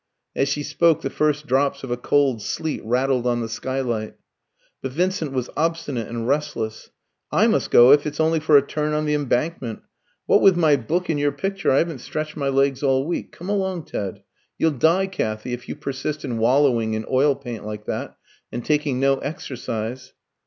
[0.35, 4.15] As she spoke, the first drops of a cold sleet rattled on the skylight.
[4.81, 6.89] But Vincent was obstinate and restless.
[7.31, 9.83] "I must go, if it's only for a turn on the Embankment.
[10.25, 13.31] What with my book and your picture, I haven't stretched my legs all week.
[13.31, 14.23] Come along, Ted.
[14.57, 18.17] You'll die, Kathy, if you persist in wallowing in oil paint like that,
[18.51, 20.13] and taking no exercise."